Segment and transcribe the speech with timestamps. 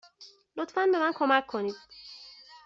[0.57, 1.75] لطفا به من کمک کنید.